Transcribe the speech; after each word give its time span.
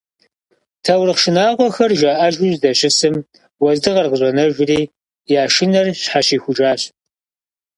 Таурыхъ 0.83 1.19
шынагъуэхэр 1.21 1.91
жаӏэжу 2.01 2.53
здэщысым, 2.55 3.15
уэздыгъэр 3.61 4.07
къыщӏэнэжыри, 4.11 4.81
я 5.41 5.43
шынэр 5.53 5.87
щхьэщихужащ. 6.01 6.81